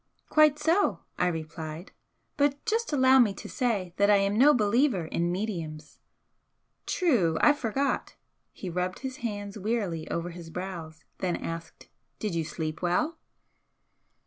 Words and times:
"Quite 0.29 0.57
so" 0.57 1.01
I 1.19 1.27
replied 1.27 1.91
"but 2.35 2.65
just 2.65 2.91
allow 2.91 3.19
me 3.19 3.35
to 3.35 3.47
say 3.47 3.93
that 3.97 4.09
I 4.09 4.15
am 4.15 4.35
no 4.35 4.51
believer 4.51 5.05
in 5.05 5.31
'mediums.'" 5.31 5.99
"True, 6.87 7.37
I 7.39 7.53
forgot!" 7.53 8.15
He 8.51 8.67
rubbed 8.67 9.01
his 9.01 9.17
hand 9.17 9.57
wearily 9.57 10.09
over 10.09 10.31
his 10.31 10.49
brows 10.49 11.05
then 11.19 11.35
asked 11.35 11.87
"Did 12.17 12.33
you 12.33 12.43
sleep 12.43 12.81
well?" 12.81 13.19